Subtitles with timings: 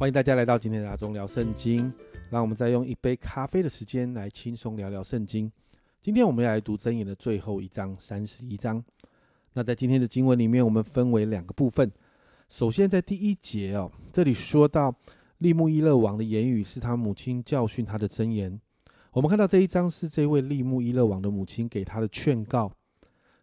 [0.00, 1.92] 欢迎大家来到今天的阿中聊圣经，
[2.30, 5.52] 让我们再用一杯咖啡的时间来轻松聊聊圣经。
[6.00, 8.82] 今天我们要来读箴言的最后一章三十一章。
[9.52, 11.92] 那在今天的经文里面，我们分为两个部分。
[12.48, 14.90] 首先在第一节哦，这里说到
[15.36, 18.58] 利木伊勒王的言语是他母亲教训他的箴言。
[19.12, 22.72] 我们看到这一章是这位利木伊勒王的母亲给他的劝告。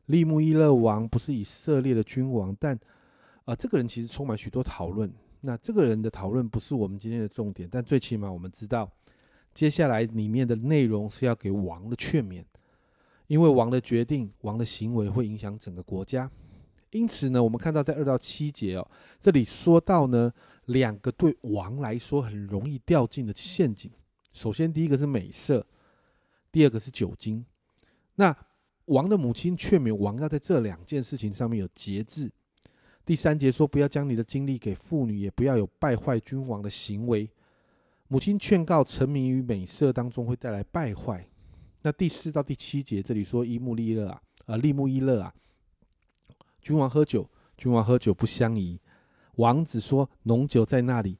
[0.08, 2.76] 利木伊勒王不是以色列的君王，但
[3.46, 5.14] 啊，这个人其实充满许多讨论。
[5.42, 8.92] 那这个人的讨论不是我们今天的重点，但最起码我们知道，
[9.54, 12.44] 接下来里面的内容是要给王的劝勉，
[13.28, 16.30] 因为王的决定、王的行为会影响整个国家。
[16.92, 20.34] 因此呢，我们看到在二到七节哦，这里说到呢，
[20.66, 23.92] 两个对王来说很容易掉进的陷阱。
[24.34, 25.66] 首先，第一个是美色，
[26.52, 27.46] 第二个是酒精。
[28.16, 28.36] 那
[28.86, 32.32] 王的母亲劝勉王要在这两件事情上面有节制。
[33.08, 37.30] 第三节说：“不要将你的精力给妇女，也不要有败坏君王的行为。”
[38.10, 41.26] 母亲劝告，沉迷于美色当中会带来败坏。
[41.84, 45.34] 那第四到第七节这里说：“伊木利勒啊，啊利木伊勒啊，
[46.62, 48.78] 君王喝酒，君王喝酒不相宜。
[49.36, 51.18] 王子说：浓酒在那里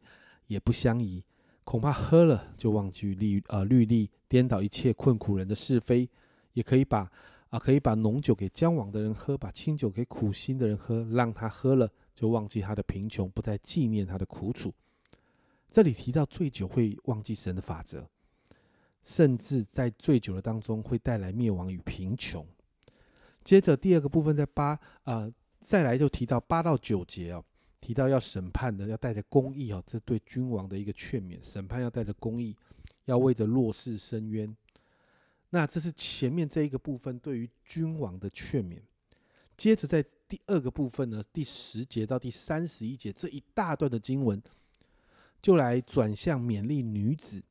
[0.48, 1.24] 也不相宜，
[1.64, 6.10] 恐怕喝了就忘记律呃律例，颠倒一切困苦人的是非，
[6.52, 7.10] 也可以把。”
[7.50, 14.74] 啊，可以把浓酒给将往的人喝，把清酒给苦心的人喝，让他喝了就忘记他的贫穷，不再纪念他的苦楚。
[15.70, 18.08] 这里提到醉酒会忘记神的法则，
[19.04, 22.46] 甚至在醉酒的当中会带来灭亡与贫穷。
[23.44, 25.32] 接着第二个部分在八啊，
[25.62, 27.44] 再来就提到八到九节哦，
[27.80, 32.56] 提到要审判的要带着公义哦，这对君王的一个劝勉，审判要带着公义，
[33.06, 34.54] 要为着弱势伸冤。
[35.50, 38.82] 那这是前面这一个部分对于君王的劝勉，
[39.56, 44.42] 接着在第二个部分呢，第十节到第三十一节这一大段的经文，
[45.42, 47.42] 就来转向勉励女子。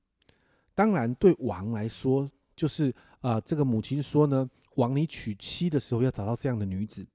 [0.75, 7.07] 当然，对王来说，就是啊，这个母亲说呢，王你娶妻的时候要找到这样的女子。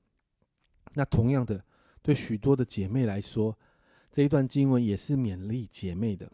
[0.96, 1.64] 那同样的，
[2.02, 3.56] 对许多的姐妹来说，
[4.12, 6.28] 这一段经文也是勉励姐妹的。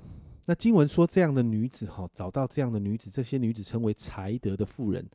[0.49, 5.05] 那经文说这样的女子，哈，找到这样的女子，这些女子称为才德的妇人，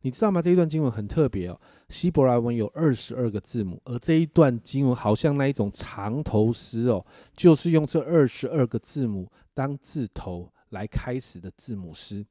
[0.00, 0.40] 你知道吗？
[0.40, 1.60] 这一段经文很特别哦，
[1.90, 7.04] 希伯来文有二十二个字母，而这一段经文好像那一种长头诗哦，
[7.36, 12.24] 就是用这二十二个字母当字头来开始的字母诗。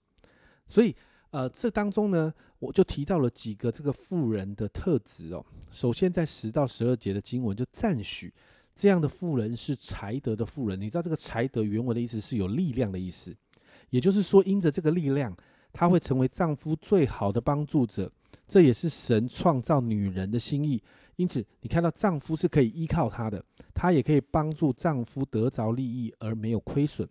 [0.68, 0.96] 所以，
[1.30, 5.46] 呃，这当中呢，我就提到了几个这个妇人的特质哦。
[5.70, 8.34] 首先，在十到十二节的经文就赞许。
[8.74, 13.36] 这样的妇人是才德的妇人，你知道这个才德原文的意思是有力量的意思，
[13.90, 15.36] 也就是说，因着这个力量，
[15.74, 18.12] 她会成为丈夫最好的帮助者。
[18.48, 20.82] 这也是神创造女人的心意。
[21.18, 23.44] 因此，你看到丈夫是可以依靠她的，
[23.74, 27.08] 她也可以帮助丈夫得着利益而没有亏损。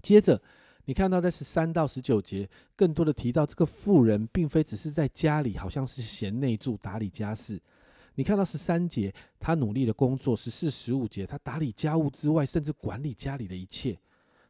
[0.00, 0.40] 接着，
[0.86, 7.60] 你看到在十三到十九节，更多的提到这个妇人并非只是在家里，好像是贤内助打理家事。
[8.14, 13.96] 你看到十三节，他努力的工作；十四、十五节，他打理家务之外，甚至管理家里的一切；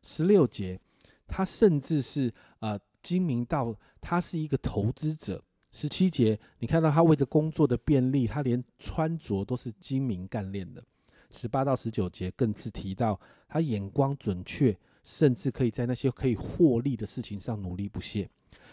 [0.03, 0.81] 十六节，
[1.29, 5.37] 他甚至是呃精明到他是一个投资者；
[5.71, 10.83] 十七节，你看到他为着工作的便利，他连穿着都是精明干练的；
[11.31, 18.29] 十八到十九节更是提到他眼光准确，甚至可以在那些可以获利的事情上努力不懈。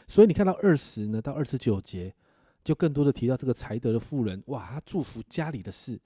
[0.08, 2.12] 所以你看到二十呢到二十九节。
[2.70, 6.00] 就更多的提到这个才德的妇人，哇，他祝福家里的事。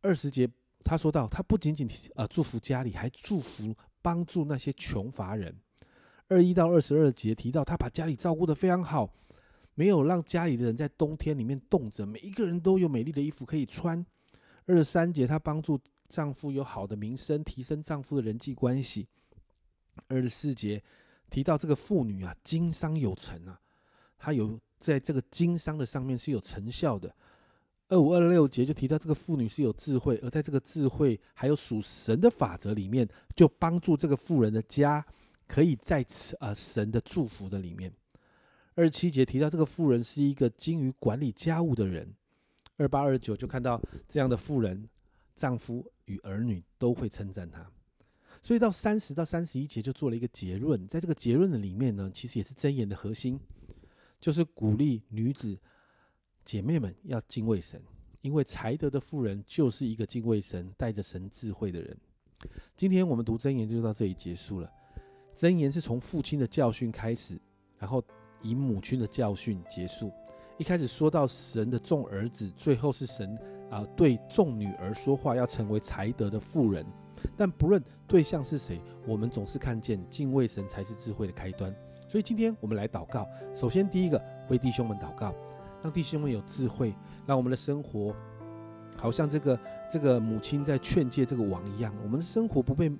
[0.00, 0.48] 二十节
[0.82, 5.54] 他说到，他不仅仅啊祝福家里，还祝福帮助那些穷乏人。
[6.28, 9.12] 二一到二十二节提到，他把家里照顾得非常好，
[9.74, 14.02] 没有让家里的人在冬天里面冻着，每一个人都有美丽的衣服可以穿。
[14.64, 15.78] 二十三节他帮助
[16.08, 19.06] 丈夫有好的名声，提升丈夫的人际关系。
[20.08, 20.82] 二十四节
[21.28, 23.60] 提到这个妇女啊，经商有成啊，
[24.16, 24.58] 她有。
[24.82, 27.14] 在这个经商的上面是有成效的。
[27.88, 35.04] 二五二六节就提到这个妇女是有智慧，而在这个智慧还有属神的法则里面，就帮助这个妇人的家
[35.46, 37.92] 可以在此啊神的祝福的里面。
[38.74, 42.12] 二七节提到这个妇人是一个精于管理家务的人。
[42.78, 44.88] 二八二九就看到这样的妇人，
[45.36, 47.70] 丈夫与儿女都会称赞她。
[48.42, 53.38] 所以到三十到三十一节就做了一个结论，在这个结论的里面呢，其实也是箴言的核心。
[54.22, 55.58] 就是鼓励女子
[56.44, 57.82] 姐妹们要敬畏神，
[58.20, 61.98] 因为才德的妇人就是一个敬畏神、带着神智慧的人。
[62.76, 64.72] 今天我们读箴言就到这里结束了。
[65.34, 67.36] 箴言是从父亲的教训开始，
[67.76, 68.00] 然后
[68.40, 70.12] 以母亲的教训结束。
[70.56, 73.36] 一开始说到神的众儿子，最后是神
[73.72, 76.86] 啊对众女儿说话，要成为才德的妇人。
[77.36, 81.74] 但不论对象是谁，我们总是看见敬畏神才是智慧的开端。
[82.08, 83.26] 所以今天我们来祷告。
[83.54, 85.34] 首先，第一个为弟兄们祷告，
[85.82, 86.94] 让弟兄们有智慧，
[87.26, 88.14] 让我们的生活
[88.98, 89.58] 好像这个
[89.90, 92.92] 这个母亲在劝诫这个王一样，我们的生活不被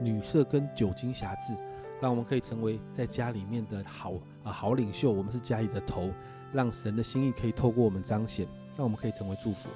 [0.00, 1.56] 女色跟酒精辖制，
[2.00, 4.12] 让我们可以成为在家里面的好
[4.44, 5.10] 啊好领袖。
[5.10, 6.10] 我们是家里的头，
[6.52, 8.46] 让神的心意可以透过我们彰显，
[8.76, 9.70] 让我们可以成为祝福。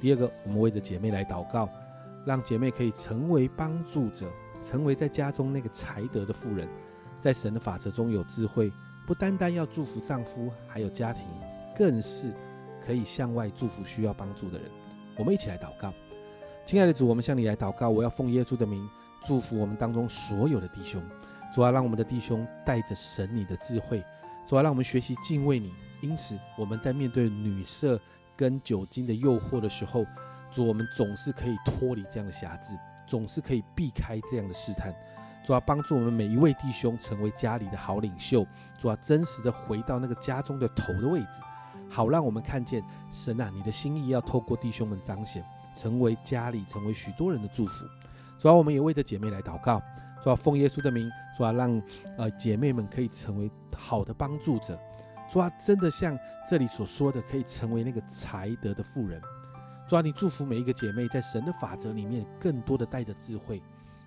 [0.00, 1.68] 第二个，我们为着姐妹来祷告，
[2.26, 4.28] 让姐妹可以成为帮助者，
[4.60, 6.68] 成为在家中那个才德的妇人，
[7.20, 8.72] 在神的法则中有智慧，
[9.06, 11.22] 不单单要祝福丈夫，还有家庭，
[11.76, 12.32] 更是
[12.84, 14.68] 可以向外祝福需要帮助的人。
[15.16, 15.94] 我们一起来祷告，
[16.64, 18.86] 亲爱的主，我们向你来祷告，我要奉耶稣的名
[19.22, 21.00] 祝福我们当中所有的弟兄，
[21.54, 24.02] 主啊，让我们的弟兄带着神你的智慧，
[24.46, 25.72] 主啊，让我们学习敬畏你。
[26.00, 28.00] 因此，我们在面对女色。
[28.38, 30.04] 跟酒精的诱惑的时候，
[30.56, 32.72] 主，我们总是可以脱离这样的辖制，
[33.06, 34.90] 总是可以避开这样的试探。
[35.44, 38.44] 主要帮助我们每一位弟兄成为家里的好领袖，
[38.78, 41.42] 主要真实的回到那个家中的头的位置，
[41.90, 42.82] 好让我们看见
[43.12, 45.44] 神啊，你的心意要透过弟兄们彰显，
[45.74, 47.84] 成为家里成为许多人的祝福。
[48.38, 49.80] 主要我们也为着姐妹来祷告，
[50.22, 51.80] 主要奉耶稣的名，主要让
[52.16, 54.80] 呃姐妹们可以成为好的帮助者。
[55.30, 56.18] 主啊，真的像
[56.48, 59.20] 这里所说的，可以成为那个才德的妇人。
[59.86, 63.62] 主啊，你祝福每一个姐妹，在神的法则里面，更多的带着智慧。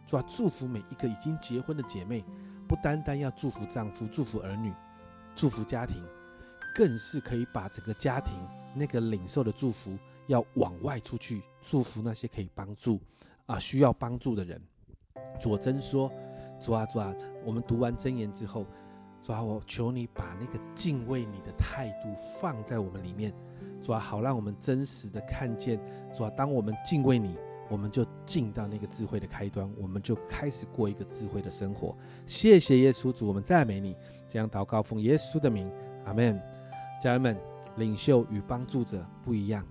[0.06, 2.26] 主啊，祝福每一个已经结婚的姐妹，
[2.68, 4.74] 不单单要祝福丈夫、祝福儿女、
[5.34, 6.04] 祝福家庭，
[6.76, 8.34] 更是可以把整个家庭
[8.76, 9.98] 那个领受的祝福，
[10.28, 13.00] 要往外出去，祝福那些可以帮助
[13.46, 14.62] 啊需要帮助的人。
[15.40, 16.12] 佐真说，
[16.60, 17.14] 主啊主啊，
[17.46, 18.66] 我们读完真言之后。
[19.21, 23.33] 主啊，我求你把那个敬畏你的态度放在我们里面，
[23.81, 25.80] 主啊，好让我们真实的看见，
[26.13, 27.38] 主啊，当我们敬畏你，
[27.69, 31.95] 我们就进到那个智慧的开端，我们就开始过一个智慧的生活。
[32.25, 33.95] 谢谢耶稣主，我们赞美你，
[34.27, 35.72] 这样祷告奉耶稣的名，
[36.06, 36.42] 阿门。
[37.01, 37.38] 家人们，
[37.77, 39.65] 领袖与帮助者不一样，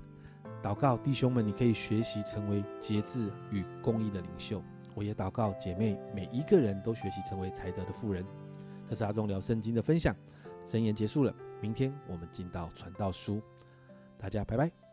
[0.62, 4.62] 祷告弟兄们，你可以学习成为节制与公义的领袖。
[4.94, 8.24] 我也祷告姐妹，每一个人都学习成为才德的富人。
[8.88, 10.16] 这是阿忠聊圣经的分享，
[10.64, 11.34] 真言结束了。
[11.60, 13.42] 明天我们进到传道书，
[14.16, 14.87] 大家拜拜。